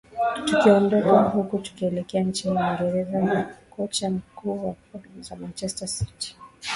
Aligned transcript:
tukiondoka 0.45 1.21
huku 1.21 1.59
tukielekea 1.59 2.23
nchini 2.23 2.55
uingereza 2.57 3.49
kocha 3.69 4.09
mkuu 4.09 4.67
wa 4.67 4.75
kablu 4.91 5.23
ya 5.29 5.35
manchester 5.35 5.87
city 5.87 6.35